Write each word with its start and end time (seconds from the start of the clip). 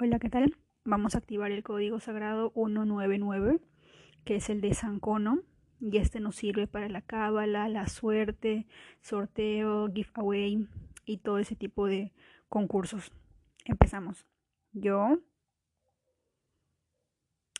Hola, 0.00 0.20
¿qué 0.20 0.30
tal? 0.30 0.56
Vamos 0.84 1.16
a 1.16 1.18
activar 1.18 1.50
el 1.50 1.64
código 1.64 1.98
sagrado 1.98 2.52
199, 2.54 3.58
que 4.24 4.36
es 4.36 4.48
el 4.48 4.60
de 4.60 4.72
Sancono, 4.72 5.42
y 5.80 5.96
este 5.96 6.20
nos 6.20 6.36
sirve 6.36 6.68
para 6.68 6.88
la 6.88 7.02
cábala, 7.02 7.68
la 7.68 7.88
suerte, 7.88 8.68
sorteo, 9.00 9.92
giveaway 9.92 10.68
y 11.04 11.18
todo 11.18 11.38
ese 11.38 11.56
tipo 11.56 11.88
de 11.88 12.12
concursos. 12.48 13.10
Empezamos. 13.64 14.24
Yo 14.70 15.18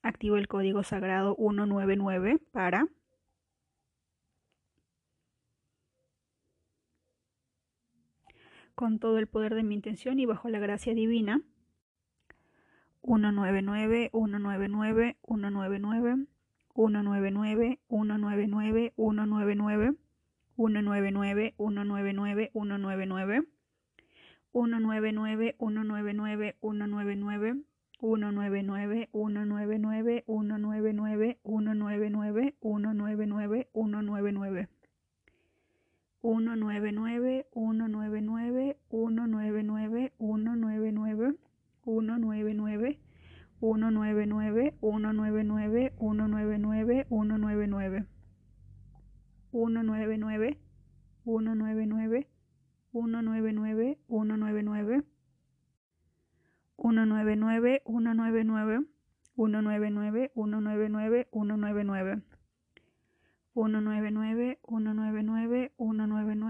activo 0.00 0.36
el 0.36 0.46
código 0.46 0.84
sagrado 0.84 1.34
199 1.34 2.38
para 2.52 2.86
con 8.76 9.00
todo 9.00 9.18
el 9.18 9.26
poder 9.26 9.56
de 9.56 9.64
mi 9.64 9.74
intención 9.74 10.20
y 10.20 10.26
bajo 10.26 10.48
la 10.48 10.60
gracia 10.60 10.94
divina 10.94 11.42
199 13.02 14.10
199 14.12 15.14
199 15.22 16.26
199 16.76 17.78
199 17.78 17.78
199 17.78 18.92
199 18.96 20.00
199 20.58 21.50
199 21.58 22.50
199 22.54 23.40
199 24.52 25.14
199 26.52 27.54
199 28.02 29.06
199 29.12 30.24
199 30.26 31.36
199 31.44 32.54
199 32.62 33.66
199 33.72 34.64
199 36.22 37.44
199 37.52 38.76
uno 42.10 42.18
nueve 42.18 42.54
nueve 42.54 42.98
uno 43.60 43.90
nueve 43.90 44.26
nueve 44.26 44.74
uno 44.80 45.12
nueve 45.12 45.44
nueve 45.44 45.92
uno 46.00 46.26
nueve 46.26 46.58
nueve 46.58 47.06
uno 47.08 47.38
nueve 47.38 47.66
nueve 47.68 48.06
uno 49.52 49.82
nueve 49.84 50.16
nueve 50.16 50.58
uno 51.24 51.54
nueve 51.54 51.86
nueve 51.86 52.26
uno 52.92 53.14
nueve 53.14 53.42
nueve 53.52 53.86
uno 54.08 54.36
199 54.36 55.04
199 56.78 57.76
199 57.78 57.78
199 57.86 58.80
199 59.36 60.26
199 60.26 60.26
199 60.26 60.30
199 60.30 60.30
199 60.30 60.30
199 60.34 61.26
199 61.30 61.30
199 61.34 62.22
199 63.54 64.58
199 64.58 64.58
199 64.66 65.70
199 65.76 65.76
199 65.78 66.49